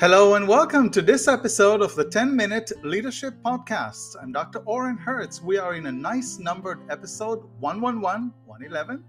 Hello 0.00 0.32
and 0.32 0.48
welcome 0.48 0.88
to 0.88 1.02
this 1.02 1.28
episode 1.28 1.82
of 1.82 1.94
the 1.94 2.06
10 2.06 2.34
Minute 2.34 2.72
Leadership 2.82 3.34
Podcast. 3.44 4.16
I'm 4.18 4.32
Dr. 4.32 4.60
Oren 4.60 4.96
Hertz. 4.96 5.42
We 5.42 5.58
are 5.58 5.74
in 5.74 5.84
a 5.84 5.92
nice 5.92 6.38
numbered 6.38 6.80
episode 6.88 7.44
111, 7.58 8.32
111, 8.46 9.04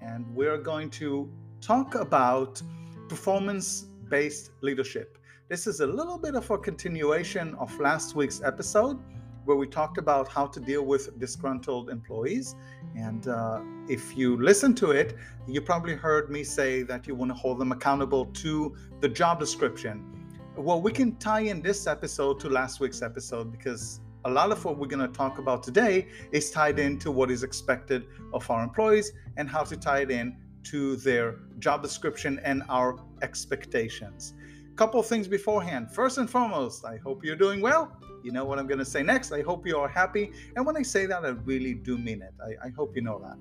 and 0.00 0.34
we're 0.34 0.56
going 0.56 0.88
to 0.92 1.30
talk 1.60 1.96
about 1.96 2.62
performance 3.10 3.82
based 4.08 4.52
leadership. 4.62 5.18
This 5.50 5.66
is 5.66 5.80
a 5.80 5.86
little 5.86 6.16
bit 6.16 6.34
of 6.34 6.50
a 6.50 6.56
continuation 6.56 7.54
of 7.56 7.78
last 7.78 8.16
week's 8.16 8.40
episode 8.42 8.98
where 9.44 9.58
we 9.58 9.66
talked 9.66 9.98
about 9.98 10.28
how 10.28 10.46
to 10.46 10.60
deal 10.60 10.86
with 10.86 11.18
disgruntled 11.18 11.90
employees. 11.90 12.54
And 12.96 13.28
uh, 13.28 13.60
if 13.86 14.16
you 14.16 14.40
listen 14.40 14.74
to 14.76 14.92
it, 14.92 15.14
you 15.46 15.60
probably 15.60 15.94
heard 15.94 16.30
me 16.30 16.42
say 16.42 16.84
that 16.84 17.06
you 17.06 17.14
want 17.14 17.30
to 17.32 17.34
hold 17.34 17.58
them 17.58 17.70
accountable 17.70 18.24
to 18.24 18.74
the 19.00 19.10
job 19.10 19.38
description 19.38 20.21
well, 20.56 20.80
we 20.80 20.92
can 20.92 21.16
tie 21.16 21.40
in 21.40 21.62
this 21.62 21.86
episode 21.86 22.38
to 22.40 22.48
last 22.48 22.78
week's 22.78 23.00
episode 23.02 23.50
because 23.50 24.00
a 24.24 24.30
lot 24.30 24.52
of 24.52 24.64
what 24.64 24.78
we're 24.78 24.86
going 24.86 25.06
to 25.06 25.12
talk 25.12 25.38
about 25.38 25.62
today 25.62 26.06
is 26.30 26.50
tied 26.50 26.78
into 26.78 27.10
what 27.10 27.30
is 27.30 27.42
expected 27.42 28.06
of 28.32 28.48
our 28.50 28.62
employees 28.62 29.12
and 29.36 29.48
how 29.48 29.64
to 29.64 29.76
tie 29.76 30.00
it 30.00 30.10
in 30.10 30.36
to 30.64 30.96
their 30.96 31.36
job 31.58 31.82
description 31.82 32.38
and 32.44 32.62
our 32.68 33.00
expectations. 33.22 34.34
Couple 34.76 35.02
things 35.02 35.26
beforehand. 35.26 35.90
First 35.90 36.18
and 36.18 36.28
foremost, 36.28 36.84
I 36.84 36.98
hope 36.98 37.24
you're 37.24 37.36
doing 37.36 37.60
well. 37.60 37.96
You 38.22 38.30
know 38.30 38.44
what 38.44 38.58
I'm 38.58 38.66
going 38.66 38.78
to 38.78 38.84
say 38.84 39.02
next. 39.02 39.32
I 39.32 39.42
hope 39.42 39.66
you 39.66 39.76
are 39.78 39.88
happy. 39.88 40.32
And 40.54 40.64
when 40.64 40.76
I 40.76 40.82
say 40.82 41.06
that, 41.06 41.24
I 41.24 41.30
really 41.30 41.74
do 41.74 41.98
mean 41.98 42.22
it. 42.22 42.32
I, 42.40 42.68
I 42.68 42.70
hope 42.70 42.94
you 42.94 43.02
know 43.02 43.18
that. 43.18 43.36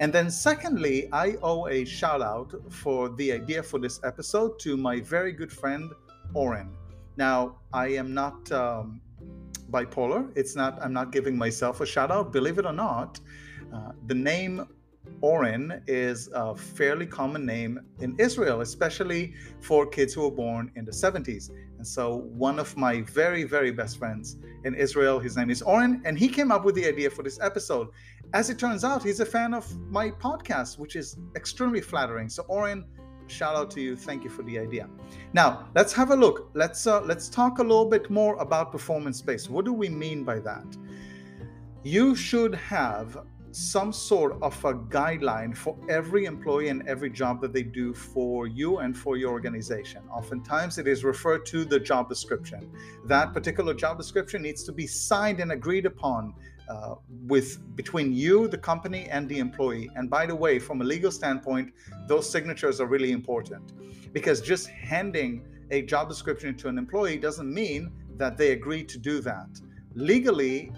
And 0.00 0.12
then, 0.12 0.30
secondly, 0.30 1.08
I 1.12 1.36
owe 1.42 1.68
a 1.68 1.84
shout 1.84 2.20
out 2.20 2.52
for 2.68 3.10
the 3.10 3.32
idea 3.32 3.62
for 3.62 3.78
this 3.78 4.00
episode 4.02 4.58
to 4.60 4.76
my 4.76 5.00
very 5.00 5.32
good 5.32 5.52
friend, 5.52 5.92
Oren. 6.34 6.70
Now, 7.16 7.56
I 7.72 7.88
am 7.88 8.12
not 8.12 8.50
um, 8.52 9.00
bipolar. 9.70 10.30
It's 10.36 10.56
not. 10.56 10.78
I'm 10.82 10.92
not 10.92 11.12
giving 11.12 11.36
myself 11.36 11.80
a 11.80 11.86
shout 11.86 12.10
out. 12.10 12.32
Believe 12.32 12.58
it 12.58 12.66
or 12.66 12.72
not, 12.72 13.20
uh, 13.72 13.92
the 14.06 14.14
name 14.14 14.66
Oren 15.20 15.82
is 15.86 16.28
a 16.34 16.54
fairly 16.54 17.06
common 17.06 17.46
name 17.46 17.80
in 18.00 18.14
Israel, 18.18 18.60
especially 18.60 19.34
for 19.60 19.86
kids 19.86 20.14
who 20.14 20.22
were 20.22 20.30
born 20.30 20.70
in 20.76 20.84
the 20.84 20.92
70s. 20.92 21.50
And 21.78 21.86
so, 21.86 22.16
one 22.46 22.58
of 22.58 22.76
my 22.76 23.02
very, 23.02 23.44
very 23.44 23.70
best 23.70 23.98
friends 23.98 24.36
in 24.64 24.74
Israel, 24.74 25.18
his 25.18 25.36
name 25.36 25.50
is 25.50 25.62
Oren, 25.62 26.02
and 26.04 26.18
he 26.18 26.28
came 26.28 26.50
up 26.50 26.64
with 26.64 26.74
the 26.74 26.86
idea 26.86 27.10
for 27.10 27.22
this 27.22 27.38
episode. 27.40 27.88
As 28.32 28.50
it 28.50 28.58
turns 28.58 28.84
out, 28.84 29.02
he's 29.02 29.20
a 29.20 29.26
fan 29.26 29.54
of 29.54 29.64
my 29.90 30.10
podcast, 30.10 30.78
which 30.78 30.96
is 30.96 31.16
extremely 31.36 31.80
flattering. 31.80 32.28
So, 32.28 32.42
Oren, 32.48 32.84
shout 33.26 33.56
out 33.56 33.70
to 33.72 33.80
you. 33.80 33.96
Thank 33.96 34.24
you 34.24 34.30
for 34.30 34.42
the 34.42 34.58
idea. 34.58 34.88
Now 35.32 35.68
let's 35.74 35.92
have 35.92 36.10
a 36.10 36.16
look. 36.16 36.50
Let's 36.54 36.86
uh, 36.86 37.00
let's 37.02 37.28
talk 37.28 37.58
a 37.58 37.62
little 37.62 37.88
bit 37.88 38.10
more 38.10 38.36
about 38.36 38.72
performance 38.72 39.20
based. 39.22 39.50
What 39.50 39.64
do 39.64 39.72
we 39.72 39.88
mean 39.88 40.24
by 40.24 40.40
that? 40.40 40.66
You 41.82 42.14
should 42.14 42.54
have 42.54 43.18
some 43.54 43.92
sort 43.92 44.36
of 44.42 44.64
a 44.64 44.74
guideline 44.74 45.56
for 45.56 45.76
every 45.88 46.24
employee 46.24 46.68
and 46.68 46.86
every 46.88 47.08
job 47.08 47.40
that 47.40 47.52
they 47.52 47.62
do 47.62 47.94
for 47.94 48.48
you 48.48 48.78
and 48.78 48.96
for 48.98 49.16
your 49.16 49.30
organization. 49.30 50.02
Oftentimes, 50.10 50.78
it 50.78 50.88
is 50.88 51.04
referred 51.04 51.46
to 51.46 51.64
the 51.64 51.78
job 51.78 52.08
description. 52.08 52.68
That 53.06 53.32
particular 53.32 53.72
job 53.72 53.96
description 53.96 54.42
needs 54.42 54.64
to 54.64 54.72
be 54.72 54.88
signed 54.88 55.38
and 55.38 55.52
agreed 55.52 55.86
upon 55.86 56.34
uh, 56.68 56.94
with 57.26 57.58
between 57.76 58.12
you, 58.12 58.48
the 58.48 58.58
company, 58.58 59.06
and 59.10 59.28
the 59.28 59.38
employee. 59.38 59.90
And 59.96 60.08
by 60.08 60.26
the 60.26 60.34
way, 60.34 60.58
from 60.58 60.80
a 60.80 60.84
legal 60.84 61.10
standpoint, 61.10 61.72
those 62.08 62.28
signatures 62.30 62.80
are 62.80 62.86
really 62.86 63.12
important 63.12 63.72
because 64.12 64.40
just 64.40 64.68
handing 64.68 65.44
a 65.70 65.82
job 65.82 66.08
description 66.08 66.56
to 66.56 66.68
an 66.68 66.78
employee 66.78 67.18
doesn't 67.18 67.52
mean 67.52 67.90
that 68.16 68.36
they 68.36 68.52
agree 68.52 68.84
to 68.84 68.98
do 68.98 69.20
that. 69.20 69.48
Legally, 69.94 70.72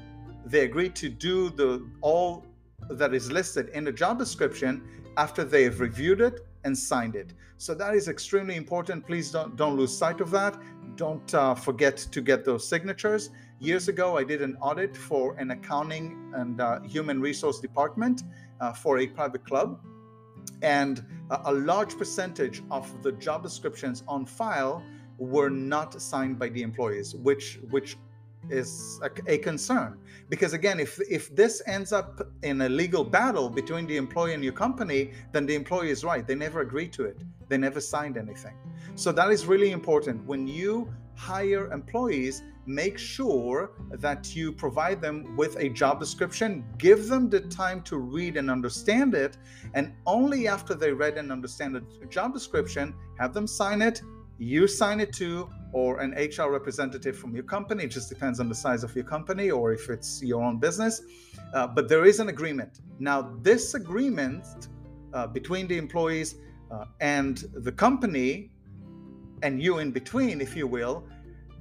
they 0.45 0.65
agree 0.65 0.89
to 0.91 1.09
do 1.09 1.51
the 1.51 1.87
all 2.01 2.47
that 2.91 3.15
is 3.15 3.33
listed 3.33 3.69
in 3.71 3.85
the 3.85 3.93
job 3.93 4.19
description 4.19 4.83
after 5.17 5.45
they 5.45 5.65
have 5.65 5.81
reviewed 5.81 6.21
it 6.21 6.47
and 6.65 6.77
signed 6.77 7.17
it. 7.17 7.33
So 7.59 7.75
that 7.75 7.95
is 7.95 8.09
extremely 8.09 8.57
important. 8.57 9.07
Please 9.07 9.31
don't 9.31 9.57
don't 9.57 9.77
lose 9.77 9.97
sight 9.97 10.21
of 10.21 10.31
that. 10.31 10.57
Don't 10.97 11.35
uh, 11.35 11.55
forget 11.55 11.97
to 11.97 12.21
get 12.21 12.45
those 12.45 12.69
signatures. 12.69 13.31
Years 13.59 13.89
ago, 13.89 14.19
I 14.19 14.25
did 14.25 14.43
an 14.43 14.56
audit 14.61 14.94
for 14.94 15.34
an 15.39 15.50
accounting 15.50 16.33
and 16.34 16.61
uh, 16.61 16.81
human 16.81 17.21
resource 17.21 17.59
department 17.59 18.22
uh, 18.61 18.72
for 18.72 18.99
a 18.99 19.06
private 19.06 19.47
club. 19.47 19.81
And 20.61 21.05
a 21.31 21.53
large 21.53 21.97
percentage 21.97 22.62
of 22.71 23.03
the 23.03 23.12
job 23.12 23.43
descriptions 23.43 24.03
on 24.06 24.27
file 24.27 24.83
were 25.19 25.50
not 25.50 26.00
signed 26.00 26.39
by 26.39 26.50
the 26.50 26.62
employees, 26.62 27.15
which 27.15 27.59
which 27.71 27.97
is 28.49 29.00
a, 29.03 29.11
a, 29.27 29.39
concern. 29.39 29.99
Because 30.28 30.53
again 30.53 30.78
if 30.78 31.00
if 31.11 31.34
this 31.34 31.62
ends 31.66 31.93
up 31.93 32.28
in 32.43 32.61
a 32.61 32.69
legal 32.69 33.03
battle 33.03 33.50
between 33.50 33.87
the 33.87 33.97
employee 33.97 34.34
and 34.34 34.45
your 34.45 34.53
company 34.53 35.11
then 35.33 35.47
the 35.47 35.55
employee 35.55 35.91
is 35.91 36.05
right. 36.05 36.27
They 36.27 36.37
never 36.37 36.61
agreed 36.61 36.93
to 36.93 37.05
it. 37.05 37.19
They 37.49 37.59
never 37.59 37.81
signed 37.81 38.16
anything. 38.16 38.55
So 38.95 39.12
that 39.12 39.31
is 39.31 39.47
really 39.47 39.72
important. 39.72 40.25
When 40.27 40.47
you 40.47 40.93
hire 41.16 41.72
employees 41.72 42.43
make 42.66 42.99
sure 42.99 43.72
that 43.91 44.34
you 44.34 44.53
provide 44.53 45.00
them 45.00 45.37
with 45.37 45.56
a 45.59 45.69
job 45.69 46.00
description 46.00 46.65
give 46.78 47.09
them 47.09 47.31
the 47.31 47.41
time 47.41 47.81
to 47.82 47.99
read 47.99 48.37
and 48.37 48.50
understand 48.50 49.15
it 49.15 49.37
and 49.75 49.93
only 50.06 50.49
after 50.49 50.75
they 50.75 50.93
read 50.93 51.16
and 51.16 51.31
understand 51.31 51.75
the 51.75 52.06
job 52.06 52.32
description 52.32 52.94
have 53.19 53.32
them 53.32 53.47
sign 53.47 53.81
it 53.82 54.03
you 54.38 54.66
sign 54.66 55.00
it 55.00 55.12
too 55.12 55.49
or 55.72 56.00
an 56.00 56.12
HR 56.12 56.50
representative 56.50 57.19
from 57.19 57.34
your 57.34 57.44
company. 57.44 57.84
It 57.84 57.91
just 57.91 58.09
depends 58.09 58.41
on 58.41 58.49
the 58.49 58.54
size 58.54 58.84
of 58.84 58.94
your 58.94 59.04
company 59.04 59.50
or 59.50 59.72
if 59.72 59.88
it's 59.88 60.22
your 60.22 60.43
own 60.43 60.59
business. 60.59 61.03
Uh, 61.54 61.66
but 61.66 61.88
there 61.88 62.04
is 62.04 62.21
an 62.21 62.28
agreement. 62.28 62.81
Now, 62.98 63.34
this 63.43 63.75
agreement 63.75 64.69
uh, 65.12 65.27
between 65.27 65.66
the 65.66 65.78
employees 65.78 66.37
uh, 66.71 66.87
and 67.00 67.44
the 67.54 67.72
company, 67.72 68.50
and 69.43 69.62
you 69.62 69.78
in 69.78 69.91
between, 69.91 70.41
if 70.41 70.56
you 70.56 70.66
will, 70.66 71.04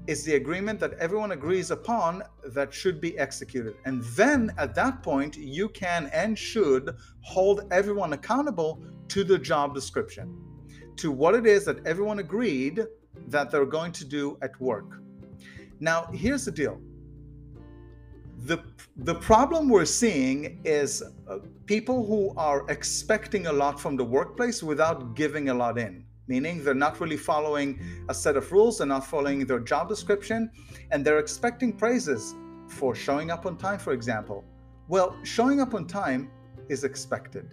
is 0.07 0.23
the 0.23 0.35
agreement 0.35 0.79
that 0.79 0.93
everyone 0.93 1.31
agrees 1.31 1.71
upon 1.71 2.23
that 2.45 2.73
should 2.73 3.01
be 3.01 3.17
executed. 3.17 3.75
And 3.85 4.03
then 4.03 4.53
at 4.57 4.75
that 4.75 5.01
point, 5.01 5.35
you 5.37 5.69
can 5.69 6.09
and 6.13 6.37
should 6.37 6.95
hold 7.21 7.67
everyone 7.71 8.13
accountable 8.13 8.83
to 9.09 9.23
the 9.23 9.37
job 9.37 9.73
description, 9.73 10.37
to 10.97 11.11
what 11.11 11.35
it 11.35 11.45
is 11.45 11.65
that 11.65 11.85
everyone 11.85 12.19
agreed 12.19 12.85
that 13.27 13.49
they're 13.51 13.65
going 13.65 13.91
to 13.93 14.05
do 14.05 14.37
at 14.41 14.59
work. 14.59 15.01
Now, 15.79 16.05
here's 16.13 16.45
the 16.45 16.51
deal. 16.51 16.79
The, 18.45 18.63
the 18.97 19.15
problem 19.15 19.69
we're 19.69 19.85
seeing 19.85 20.61
is 20.63 21.01
uh, 21.01 21.39
people 21.65 22.05
who 22.05 22.33
are 22.37 22.65
expecting 22.69 23.47
a 23.47 23.53
lot 23.53 23.79
from 23.79 23.95
the 23.95 24.03
workplace 24.03 24.61
without 24.61 25.15
giving 25.15 25.49
a 25.49 25.53
lot 25.53 25.79
in, 25.79 26.05
meaning 26.27 26.63
they're 26.63 26.73
not 26.73 26.99
really 26.99 27.17
following 27.17 27.79
a 28.09 28.13
set 28.13 28.35
of 28.35 28.51
rules, 28.51 28.77
they're 28.77 28.87
not 28.87 29.05
following 29.05 29.45
their 29.45 29.59
job 29.59 29.89
description, 29.89 30.49
and 30.91 31.05
they're 31.05 31.19
expecting 31.19 31.73
praises 31.73 32.35
for 32.67 32.95
showing 32.95 33.31
up 33.31 33.45
on 33.45 33.57
time, 33.57 33.79
for 33.79 33.93
example. 33.93 34.43
Well, 34.87 35.15
showing 35.23 35.61
up 35.61 35.73
on 35.73 35.87
time 35.87 36.29
is 36.69 36.83
expected 36.83 37.51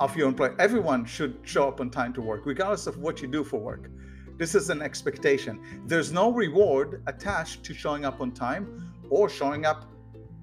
of 0.00 0.16
your 0.16 0.28
employee. 0.28 0.54
Everyone 0.58 1.04
should 1.04 1.38
show 1.42 1.68
up 1.68 1.80
on 1.80 1.90
time 1.90 2.12
to 2.14 2.20
work, 2.20 2.42
regardless 2.44 2.86
of 2.86 2.98
what 2.98 3.22
you 3.22 3.28
do 3.28 3.44
for 3.44 3.60
work. 3.60 3.90
This 4.38 4.54
is 4.54 4.70
an 4.70 4.82
expectation. 4.82 5.60
There's 5.86 6.10
no 6.12 6.32
reward 6.32 7.02
attached 7.06 7.62
to 7.64 7.74
showing 7.74 8.04
up 8.04 8.20
on 8.20 8.32
time 8.32 8.92
or 9.10 9.28
showing 9.28 9.64
up 9.64 9.90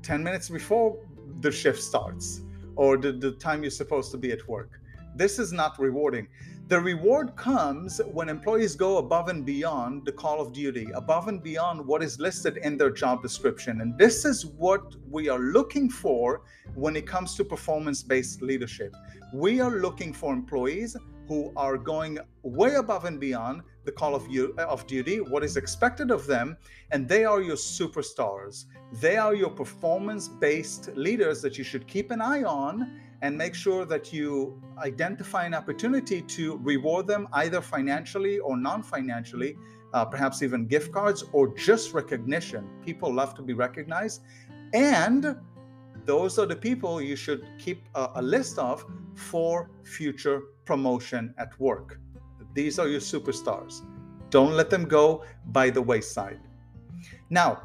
10 0.03 0.23
minutes 0.23 0.49
before 0.49 0.97
the 1.41 1.51
shift 1.51 1.81
starts 1.81 2.41
or 2.75 2.97
the, 2.97 3.11
the 3.11 3.31
time 3.33 3.63
you're 3.63 3.71
supposed 3.71 4.11
to 4.11 4.17
be 4.17 4.31
at 4.31 4.47
work. 4.47 4.79
This 5.19 5.37
is 5.37 5.51
not 5.51 5.77
rewarding. 5.77 6.29
The 6.69 6.79
reward 6.79 7.35
comes 7.35 7.99
when 8.13 8.29
employees 8.29 8.73
go 8.77 8.99
above 8.99 9.27
and 9.27 9.45
beyond 9.45 10.05
the 10.05 10.13
call 10.13 10.39
of 10.39 10.53
duty, 10.53 10.87
above 10.95 11.27
and 11.27 11.43
beyond 11.43 11.85
what 11.85 12.01
is 12.01 12.21
listed 12.21 12.55
in 12.55 12.77
their 12.77 12.89
job 12.89 13.21
description. 13.21 13.81
And 13.81 13.97
this 13.97 14.23
is 14.23 14.45
what 14.45 14.95
we 15.11 15.27
are 15.27 15.39
looking 15.39 15.89
for 15.89 16.43
when 16.73 16.95
it 16.95 17.05
comes 17.05 17.35
to 17.35 17.43
performance 17.43 18.01
based 18.01 18.41
leadership. 18.41 18.95
We 19.33 19.59
are 19.59 19.71
looking 19.71 20.13
for 20.13 20.31
employees 20.31 20.95
who 21.27 21.51
are 21.57 21.77
going 21.77 22.19
way 22.43 22.75
above 22.75 23.03
and 23.03 23.19
beyond 23.19 23.63
the 23.83 23.91
call 23.91 24.15
of, 24.15 24.25
you, 24.29 24.55
of 24.57 24.87
duty, 24.87 25.17
what 25.19 25.43
is 25.43 25.57
expected 25.57 26.11
of 26.11 26.27
them, 26.27 26.55
and 26.91 27.09
they 27.09 27.25
are 27.25 27.41
your 27.41 27.57
superstars. 27.57 28.65
They 29.01 29.17
are 29.17 29.35
your 29.35 29.49
performance 29.49 30.29
based 30.29 30.95
leaders 30.95 31.41
that 31.41 31.57
you 31.57 31.65
should 31.65 31.87
keep 31.87 32.09
an 32.09 32.21
eye 32.21 32.43
on 32.43 33.01
and 33.21 33.37
make 33.37 33.53
sure 33.53 33.85
that 33.85 34.13
you 34.13 34.61
identify 34.77 35.45
an 35.45 35.53
opportunity 35.53 36.21
to 36.21 36.57
reward 36.57 37.07
them 37.07 37.27
either 37.33 37.61
financially 37.61 38.39
or 38.39 38.55
non 38.57 38.81
financially, 38.81 39.57
uh, 39.93 40.05
perhaps 40.05 40.41
even 40.41 40.65
gift 40.65 40.91
cards 40.91 41.23
or 41.33 41.53
just 41.55 41.93
recognition. 41.93 42.67
People 42.85 43.13
love 43.13 43.35
to 43.35 43.41
be 43.41 43.53
recognized. 43.53 44.21
And 44.73 45.35
those 46.05 46.39
are 46.39 46.45
the 46.45 46.55
people 46.55 47.01
you 47.01 47.15
should 47.15 47.45
keep 47.57 47.83
a, 47.95 48.09
a 48.15 48.21
list 48.21 48.57
of 48.57 48.85
for 49.15 49.69
future 49.83 50.41
promotion 50.65 51.33
at 51.37 51.59
work. 51.59 51.99
These 52.53 52.79
are 52.79 52.87
your 52.87 53.01
superstars. 53.01 53.81
Don't 54.29 54.53
let 54.53 54.69
them 54.69 54.85
go 54.85 55.25
by 55.47 55.69
the 55.69 55.81
wayside. 55.81 56.39
Now, 57.29 57.63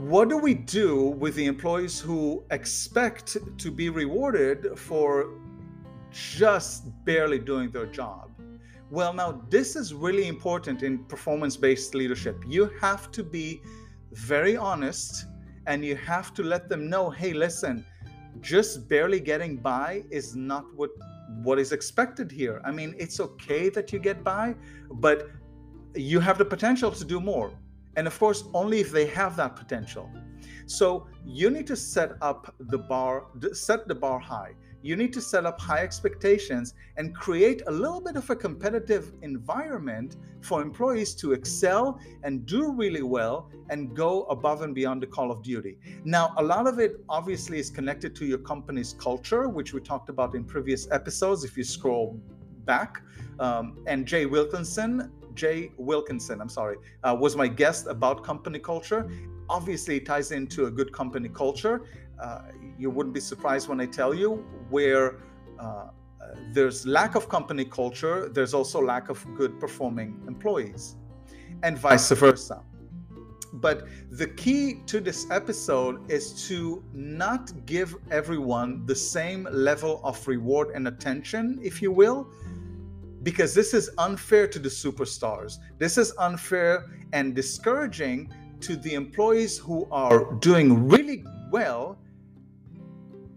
what 0.00 0.30
do 0.30 0.38
we 0.38 0.54
do 0.54 1.08
with 1.08 1.34
the 1.34 1.44
employees 1.44 2.00
who 2.00 2.42
expect 2.50 3.36
to 3.58 3.70
be 3.70 3.90
rewarded 3.90 4.78
for 4.78 5.34
just 6.10 6.84
barely 7.04 7.38
doing 7.38 7.70
their 7.70 7.84
job? 7.84 8.30
Well, 8.90 9.12
now, 9.12 9.42
this 9.50 9.76
is 9.76 9.92
really 9.92 10.26
important 10.26 10.82
in 10.82 11.04
performance 11.04 11.54
based 11.54 11.94
leadership. 11.94 12.42
You 12.46 12.70
have 12.80 13.12
to 13.12 13.22
be 13.22 13.60
very 14.12 14.56
honest 14.56 15.26
and 15.66 15.84
you 15.84 15.96
have 15.96 16.32
to 16.34 16.42
let 16.42 16.70
them 16.70 16.88
know 16.88 17.10
hey, 17.10 17.34
listen, 17.34 17.84
just 18.40 18.88
barely 18.88 19.20
getting 19.20 19.58
by 19.58 20.04
is 20.10 20.34
not 20.34 20.64
what 20.76 20.90
what 21.42 21.58
is 21.58 21.72
expected 21.72 22.32
here. 22.32 22.62
I 22.64 22.70
mean, 22.70 22.94
it's 22.98 23.20
okay 23.20 23.68
that 23.68 23.92
you 23.92 23.98
get 23.98 24.24
by, 24.24 24.56
but 24.92 25.28
you 25.94 26.20
have 26.20 26.38
the 26.38 26.44
potential 26.44 26.90
to 26.90 27.04
do 27.04 27.20
more. 27.20 27.52
And 27.96 28.06
of 28.06 28.18
course, 28.18 28.44
only 28.54 28.80
if 28.80 28.90
they 28.90 29.06
have 29.06 29.36
that 29.36 29.56
potential. 29.56 30.10
So 30.66 31.08
you 31.24 31.50
need 31.50 31.66
to 31.66 31.76
set 31.76 32.12
up 32.22 32.54
the 32.58 32.78
bar, 32.78 33.26
set 33.52 33.88
the 33.88 33.94
bar 33.94 34.18
high 34.18 34.54
you 34.82 34.96
need 34.96 35.12
to 35.12 35.20
set 35.20 35.44
up 35.44 35.60
high 35.60 35.80
expectations 35.80 36.74
and 36.96 37.14
create 37.14 37.62
a 37.66 37.70
little 37.70 38.00
bit 38.00 38.16
of 38.16 38.28
a 38.30 38.36
competitive 38.36 39.12
environment 39.22 40.16
for 40.40 40.62
employees 40.62 41.14
to 41.16 41.32
excel 41.32 42.00
and 42.22 42.46
do 42.46 42.72
really 42.72 43.02
well 43.02 43.50
and 43.68 43.94
go 43.94 44.24
above 44.24 44.62
and 44.62 44.74
beyond 44.74 45.02
the 45.02 45.06
call 45.06 45.30
of 45.30 45.42
duty. 45.42 45.78
Now, 46.04 46.32
a 46.38 46.42
lot 46.42 46.66
of 46.66 46.78
it 46.78 47.04
obviously 47.08 47.58
is 47.58 47.68
connected 47.68 48.16
to 48.16 48.24
your 48.24 48.38
company's 48.38 48.94
culture, 48.94 49.48
which 49.48 49.74
we 49.74 49.80
talked 49.80 50.08
about 50.08 50.34
in 50.34 50.44
previous 50.44 50.90
episodes. 50.90 51.44
If 51.44 51.58
you 51.58 51.64
scroll 51.64 52.18
back, 52.64 53.02
um, 53.38 53.82
and 53.86 54.06
Jay 54.06 54.26
Wilkinson, 54.26 55.12
Jay 55.42 55.72
Wilkinson, 55.78 56.36
I'm 56.42 56.52
sorry, 56.60 56.76
uh, 57.04 57.16
was 57.24 57.32
my 57.34 57.48
guest 57.62 57.86
about 57.86 58.16
company 58.22 58.58
culture. 58.58 59.02
Obviously, 59.48 59.96
it 59.96 60.04
ties 60.12 60.32
into 60.32 60.66
a 60.66 60.70
good 60.78 60.92
company 60.92 61.30
culture. 61.42 61.76
Uh, 62.22 62.42
you 62.78 62.90
wouldn't 62.94 63.14
be 63.20 63.24
surprised 63.32 63.64
when 63.70 63.80
I 63.80 63.86
tell 63.86 64.12
you 64.22 64.28
where 64.68 65.06
uh, 65.58 65.88
there's 66.52 66.86
lack 66.86 67.14
of 67.14 67.28
company 67.36 67.64
culture, 67.64 68.28
there's 68.28 68.54
also 68.54 68.78
lack 68.82 69.08
of 69.08 69.18
good 69.40 69.58
performing 69.58 70.10
employees, 70.28 70.96
and 71.62 71.78
vice 71.78 72.10
versa. 72.10 72.62
But 73.52 73.88
the 74.10 74.28
key 74.42 74.64
to 74.92 75.00
this 75.00 75.20
episode 75.30 75.96
is 76.16 76.24
to 76.48 76.84
not 76.92 77.44
give 77.66 77.96
everyone 78.10 78.86
the 78.86 78.94
same 78.94 79.48
level 79.50 80.00
of 80.04 80.16
reward 80.28 80.68
and 80.76 80.86
attention, 80.86 81.58
if 81.62 81.82
you 81.82 81.90
will, 81.90 82.28
because 83.22 83.54
this 83.54 83.74
is 83.74 83.90
unfair 83.98 84.46
to 84.48 84.58
the 84.58 84.68
superstars. 84.68 85.58
This 85.78 85.98
is 85.98 86.12
unfair 86.18 86.86
and 87.12 87.34
discouraging 87.34 88.32
to 88.60 88.76
the 88.76 88.94
employees 88.94 89.58
who 89.58 89.88
are 89.90 90.32
doing 90.34 90.88
really 90.88 91.24
well 91.50 91.98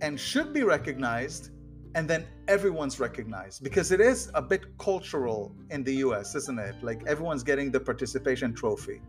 and 0.02 0.20
should 0.20 0.54
be 0.54 0.64
recognized 0.64 1.52
and 1.96 2.10
then 2.10 2.26
everyone's 2.48 3.00
recognized 3.00 3.64
because 3.64 3.92
it 3.92 4.02
is 4.02 4.32
a 4.34 4.42
bit 4.42 4.78
cultural 4.78 5.56
in 5.70 5.84
the 5.84 5.96
US, 6.08 6.36
isn't 6.36 6.60
it? 6.60 6.76
Like 6.82 7.04
everyone's 7.06 7.44
getting 7.44 7.72
the 7.72 7.80
participation 7.80 8.54
trophy. 8.54 9.02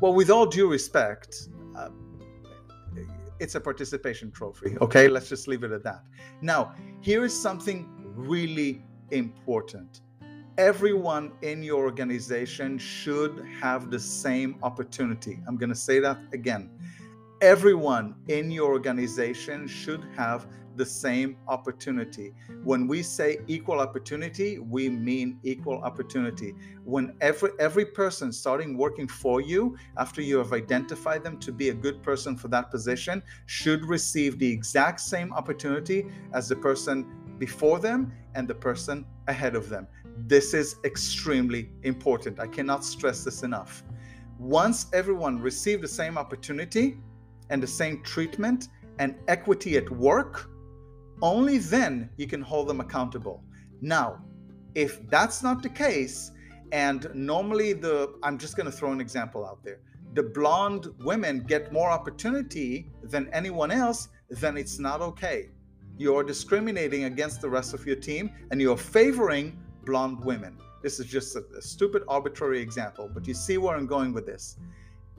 Well, 0.00 0.14
with 0.14 0.30
all 0.30 0.46
due 0.46 0.68
respect, 0.68 1.48
uh, 1.76 1.90
it's 3.40 3.54
a 3.54 3.60
participation 3.60 4.30
trophy, 4.30 4.76
okay? 4.80 5.08
Let's 5.08 5.28
just 5.28 5.48
leave 5.48 5.64
it 5.64 5.72
at 5.72 5.82
that. 5.84 6.02
Now, 6.40 6.74
here 7.00 7.24
is 7.24 7.38
something 7.38 7.88
really 8.16 8.82
important. 9.10 10.00
Everyone 10.56 11.32
in 11.42 11.62
your 11.62 11.82
organization 11.82 12.78
should 12.78 13.44
have 13.60 13.90
the 13.90 13.98
same 13.98 14.56
opportunity. 14.62 15.40
I'm 15.48 15.56
going 15.56 15.70
to 15.70 15.74
say 15.74 15.98
that 16.00 16.18
again 16.32 16.70
everyone 17.40 18.14
in 18.28 18.50
your 18.50 18.72
organization 18.72 19.66
should 19.66 20.02
have 20.16 20.46
the 20.76 20.86
same 20.86 21.36
opportunity. 21.46 22.32
When 22.64 22.88
we 22.88 23.02
say 23.02 23.38
equal 23.46 23.80
opportunity, 23.80 24.58
we 24.58 24.88
mean 24.88 25.38
equal 25.42 25.78
opportunity. 25.82 26.54
When 26.84 27.14
every 27.20 27.50
every 27.58 27.84
person 27.84 28.32
starting 28.32 28.78
working 28.78 29.06
for 29.06 29.40
you 29.40 29.76
after 29.98 30.22
you 30.22 30.38
have 30.38 30.52
identified 30.52 31.22
them 31.22 31.38
to 31.40 31.52
be 31.52 31.68
a 31.68 31.74
good 31.74 32.02
person 32.02 32.34
for 32.34 32.48
that 32.48 32.70
position 32.70 33.22
should 33.46 33.84
receive 33.84 34.38
the 34.38 34.50
exact 34.50 35.00
same 35.00 35.32
opportunity 35.34 36.06
as 36.32 36.48
the 36.48 36.56
person 36.56 37.06
before 37.38 37.78
them 37.78 38.12
and 38.34 38.48
the 38.48 38.54
person 38.54 39.04
ahead 39.28 39.54
of 39.54 39.68
them. 39.68 39.86
This 40.16 40.54
is 40.54 40.76
extremely 40.84 41.70
important. 41.82 42.40
I 42.40 42.46
cannot 42.46 42.84
stress 42.84 43.24
this 43.24 43.42
enough. 43.42 43.82
Once 44.38 44.86
everyone 44.92 45.40
received 45.40 45.82
the 45.82 45.88
same 45.88 46.18
opportunity, 46.18 46.98
and 47.50 47.62
the 47.62 47.66
same 47.66 48.02
treatment 48.02 48.68
and 48.98 49.14
equity 49.28 49.76
at 49.76 49.90
work, 49.90 50.50
only 51.22 51.58
then 51.58 52.10
you 52.16 52.26
can 52.26 52.40
hold 52.40 52.68
them 52.68 52.80
accountable. 52.80 53.42
Now, 53.80 54.22
if 54.74 55.08
that's 55.08 55.42
not 55.42 55.62
the 55.62 55.68
case, 55.68 56.32
and 56.72 57.08
normally 57.14 57.72
the, 57.72 58.14
I'm 58.22 58.38
just 58.38 58.56
going 58.56 58.66
to 58.66 58.72
throw 58.72 58.92
an 58.92 59.00
example 59.00 59.46
out 59.46 59.62
there, 59.62 59.80
the 60.14 60.22
blonde 60.22 60.88
women 61.00 61.40
get 61.40 61.72
more 61.72 61.90
opportunity 61.90 62.90
than 63.02 63.28
anyone 63.32 63.70
else, 63.70 64.08
then 64.28 64.56
it's 64.56 64.78
not 64.78 65.00
okay. 65.00 65.50
You're 65.96 66.24
discriminating 66.24 67.04
against 67.04 67.40
the 67.40 67.48
rest 67.48 67.74
of 67.74 67.86
your 67.86 67.96
team 67.96 68.32
and 68.50 68.60
you're 68.60 68.76
favoring 68.76 69.58
blonde 69.84 70.24
women. 70.24 70.56
This 70.82 71.00
is 71.00 71.06
just 71.06 71.36
a, 71.36 71.44
a 71.56 71.62
stupid, 71.62 72.02
arbitrary 72.08 72.60
example, 72.60 73.10
but 73.12 73.26
you 73.26 73.34
see 73.34 73.58
where 73.58 73.76
I'm 73.76 73.86
going 73.86 74.12
with 74.12 74.26
this 74.26 74.56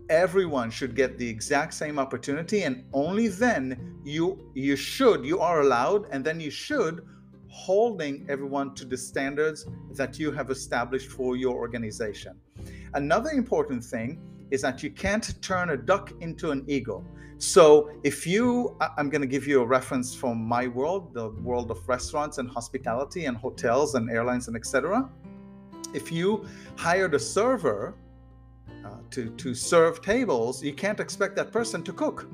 everyone 0.10 0.70
should 0.70 0.96
get 0.96 1.18
the 1.18 1.28
exact 1.28 1.74
same 1.74 1.98
opportunity 1.98 2.64
and 2.64 2.84
only 2.94 3.28
then 3.28 4.00
you 4.04 4.52
you 4.54 4.76
should 4.76 5.26
you 5.26 5.40
are 5.40 5.62
allowed 5.62 6.06
and 6.12 6.24
then 6.24 6.40
you 6.40 6.52
should 6.52 7.04
holding 7.48 8.26
everyone 8.30 8.76
to 8.76 8.86
the 8.86 8.98
standards 8.98 9.66
that 9.92 10.20
you 10.20 10.32
have 10.32 10.52
established 10.52 11.10
for 11.10 11.36
your 11.36 11.56
organization 11.56 12.40
another 12.94 13.32
important 13.32 13.84
thing 13.84 14.22
is 14.52 14.62
that 14.62 14.84
you 14.84 14.90
can't 14.90 15.42
turn 15.42 15.72
a 15.72 15.78
duck 15.78 16.12
into 16.22 16.52
an 16.52 16.64
eagle 16.68 17.04
so 17.38 17.92
if 18.04 18.26
you 18.26 18.78
i'm 18.98 19.10
going 19.10 19.22
to 19.22 19.28
give 19.28 19.46
you 19.46 19.62
a 19.62 19.66
reference 19.66 20.16
from 20.16 20.38
my 20.44 20.68
world 20.68 21.14
the 21.14 21.30
world 21.50 21.70
of 21.72 21.88
restaurants 21.88 22.38
and 22.38 22.50
hospitality 22.50 23.26
and 23.26 23.36
hotels 23.38 23.96
and 23.96 24.10
airlines 24.10 24.48
and 24.48 24.56
etc 24.56 25.10
if 25.94 26.12
you 26.12 26.46
hired 26.76 27.14
a 27.14 27.20
server 27.20 27.96
uh, 28.86 28.98
to 29.10 29.30
to 29.32 29.56
serve 29.56 30.02
tables, 30.02 30.64
you 30.64 30.74
can't 30.74 31.00
expect 31.00 31.36
that 31.36 31.52
person 31.52 31.82
to 31.84 31.94
cook 31.94 32.28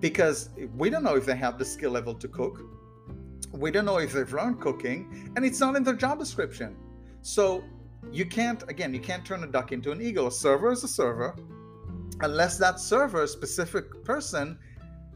because 0.00 0.50
we 0.76 0.90
don't 0.90 1.04
know 1.04 1.16
if 1.16 1.24
they 1.24 1.36
have 1.36 1.58
the 1.58 1.64
skill 1.64 1.92
level 1.92 2.14
to 2.14 2.28
cook. 2.28 2.62
We 3.52 3.70
don't 3.70 3.84
know 3.84 3.98
if 3.98 4.12
they've 4.12 4.32
learned 4.32 4.60
cooking, 4.60 5.32
and 5.36 5.44
it's 5.44 5.60
not 5.60 5.76
in 5.76 5.84
their 5.84 5.94
job 5.94 6.18
description. 6.18 6.76
So 7.22 7.62
you 8.12 8.26
can't 8.26 8.62
again 8.68 8.94
you 8.94 9.00
can't 9.00 9.24
turn 9.24 9.44
a 9.44 9.46
duck 9.46 9.72
into 9.72 9.92
an 9.92 10.00
eagle. 10.00 10.28
A 10.28 10.32
server 10.32 10.72
is 10.72 10.84
a 10.84 10.88
server, 10.88 11.36
unless 12.20 12.58
that 12.58 12.80
server 12.80 13.26
specific 13.26 14.04
person 14.04 14.58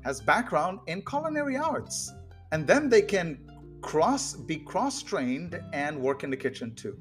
has 0.04 0.20
background 0.20 0.80
in 0.86 1.02
culinary 1.02 1.56
arts, 1.56 2.12
and 2.52 2.66
then 2.66 2.88
they 2.88 3.02
can 3.02 3.38
cross 3.80 4.34
be 4.34 4.56
cross 4.56 5.02
trained 5.02 5.60
and 5.72 5.98
work 5.98 6.24
in 6.24 6.30
the 6.30 6.36
kitchen 6.36 6.74
too. 6.74 6.98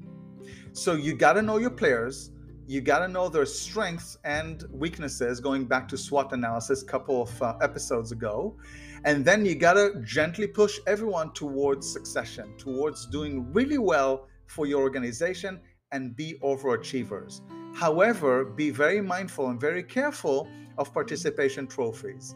So 0.72 0.94
you 0.94 1.14
got 1.14 1.34
to 1.34 1.42
know 1.42 1.58
your 1.58 1.70
players 1.70 2.30
you 2.68 2.82
got 2.82 2.98
to 2.98 3.08
know 3.08 3.30
their 3.30 3.46
strengths 3.46 4.18
and 4.24 4.64
weaknesses 4.70 5.40
going 5.40 5.64
back 5.64 5.88
to 5.88 5.96
SWOT 5.96 6.34
analysis 6.34 6.82
a 6.82 6.84
couple 6.84 7.22
of 7.22 7.42
uh, 7.42 7.56
episodes 7.62 8.12
ago. 8.12 8.58
And 9.04 9.24
then 9.24 9.46
you 9.46 9.54
got 9.54 9.72
to 9.72 10.02
gently 10.04 10.46
push 10.46 10.78
everyone 10.86 11.32
towards 11.32 11.90
succession, 11.90 12.54
towards 12.58 13.06
doing 13.06 13.50
really 13.54 13.78
well 13.78 14.28
for 14.44 14.66
your 14.66 14.82
organization 14.82 15.60
and 15.92 16.14
be 16.14 16.38
overachievers. 16.42 17.40
However, 17.74 18.44
be 18.44 18.70
very 18.70 19.00
mindful 19.00 19.48
and 19.48 19.60
very 19.60 19.82
careful 19.82 20.48
of 20.78 20.92
participation 20.92 21.66
trophies. 21.66 22.34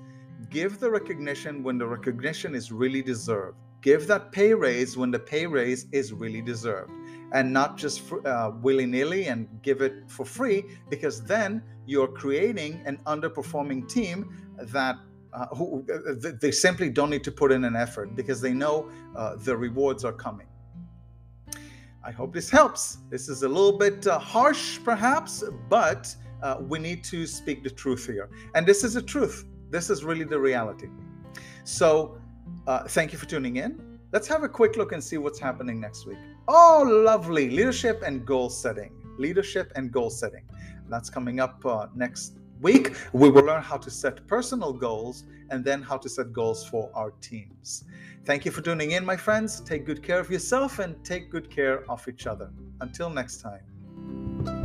Give 0.50 0.78
the 0.78 0.90
recognition 0.90 1.62
when 1.62 1.78
the 1.78 1.86
recognition 1.86 2.54
is 2.54 2.72
really 2.72 3.02
deserved. 3.02 3.56
Give 3.80 4.06
that 4.06 4.30
pay 4.30 4.54
raise 4.54 4.96
when 4.96 5.10
the 5.10 5.18
pay 5.18 5.46
raise 5.46 5.86
is 5.92 6.12
really 6.12 6.40
deserved 6.40 6.92
and 7.32 7.52
not 7.52 7.76
just 7.76 8.02
uh, 8.24 8.52
willy 8.60 8.86
nilly 8.86 9.26
and 9.26 9.48
give 9.62 9.80
it 9.80 10.08
for 10.08 10.24
free, 10.24 10.64
because 10.88 11.24
then 11.24 11.62
you're 11.86 12.08
creating 12.08 12.82
an 12.84 12.98
underperforming 13.06 13.88
team 13.88 14.52
that 14.58 14.96
uh, 15.32 15.46
who 15.46 15.84
uh, 15.92 16.30
they 16.40 16.50
simply 16.50 16.90
don't 16.90 17.08
need 17.10 17.24
to 17.24 17.32
put 17.32 17.50
in 17.50 17.64
an 17.64 17.74
effort 17.74 18.14
because 18.14 18.40
they 18.40 18.52
know 18.52 18.90
uh, 19.16 19.34
the 19.36 19.56
rewards 19.56 20.04
are 20.04 20.12
coming. 20.12 20.46
I 22.04 22.10
hope 22.10 22.32
this 22.32 22.50
helps. 22.50 22.98
This 23.10 23.28
is 23.28 23.42
a 23.42 23.48
little 23.48 23.78
bit 23.78 24.06
uh, 24.06 24.18
harsh, 24.18 24.80
perhaps, 24.84 25.44
but 25.68 26.14
uh, 26.42 26.56
we 26.60 26.78
need 26.78 27.04
to 27.04 27.26
speak 27.26 27.62
the 27.62 27.70
truth 27.70 28.06
here. 28.06 28.28
And 28.54 28.66
this 28.66 28.82
is 28.82 28.94
the 28.94 29.02
truth. 29.02 29.44
This 29.70 29.88
is 29.88 30.04
really 30.04 30.24
the 30.24 30.38
reality. 30.38 30.88
So, 31.64 32.18
uh, 32.66 32.84
thank 32.88 33.12
you 33.12 33.18
for 33.18 33.26
tuning 33.26 33.56
in. 33.56 33.98
Let's 34.12 34.26
have 34.28 34.42
a 34.42 34.48
quick 34.48 34.76
look 34.76 34.92
and 34.92 35.02
see 35.02 35.16
what's 35.16 35.38
happening 35.38 35.80
next 35.80 36.06
week. 36.06 36.18
Oh, 36.48 36.84
lovely. 37.04 37.48
Leadership 37.48 38.02
and 38.04 38.26
goal 38.26 38.50
setting. 38.50 38.92
Leadership 39.18 39.72
and 39.76 39.90
goal 39.92 40.10
setting. 40.10 40.44
That's 40.88 41.08
coming 41.08 41.40
up 41.40 41.64
uh, 41.64 41.86
next 41.94 42.38
week. 42.62 42.94
We 43.12 43.28
will 43.28 43.44
learn 43.44 43.62
how 43.62 43.76
to 43.76 43.90
set 43.90 44.26
personal 44.26 44.72
goals 44.72 45.24
and 45.50 45.64
then 45.64 45.82
how 45.82 45.98
to 45.98 46.08
set 46.08 46.32
goals 46.32 46.66
for 46.66 46.90
our 46.94 47.10
teams. 47.20 47.84
Thank 48.24 48.44
you 48.44 48.52
for 48.52 48.62
tuning 48.62 48.92
in, 48.92 49.04
my 49.04 49.16
friends. 49.16 49.60
Take 49.60 49.84
good 49.84 50.02
care 50.02 50.20
of 50.20 50.30
yourself 50.30 50.78
and 50.78 51.04
take 51.04 51.30
good 51.30 51.50
care 51.50 51.84
of 51.90 52.06
each 52.08 52.26
other. 52.26 52.50
Until 52.80 53.10
next 53.10 53.42
time. 53.42 54.61